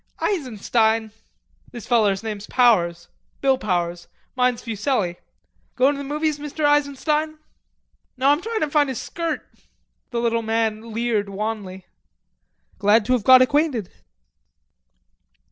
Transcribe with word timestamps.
"Eisenstein." 0.19 1.11
"This 1.71 1.85
feller's 1.85 2.23
name's 2.23 2.47
Powers.... 2.47 3.07
Bill 3.39 3.59
Powers. 3.59 4.07
Mine's 4.35 4.63
Fuselli.... 4.63 5.17
Goin' 5.75 5.93
to 5.93 5.97
the 5.99 6.03
movies, 6.03 6.39
Mr. 6.39 6.65
Eisenstein?" 6.65 7.37
"No, 8.17 8.29
I'm 8.31 8.41
trying 8.41 8.61
to 8.61 8.71
find 8.71 8.89
a 8.89 8.95
skirt." 8.95 9.47
The 10.09 10.19
little 10.19 10.41
man 10.41 10.91
leered 10.91 11.29
wanly. 11.29 11.85
"Glad 12.79 13.05
to 13.05 13.13
have 13.13 13.23
got 13.23 13.43
ackwainted." 13.43 13.89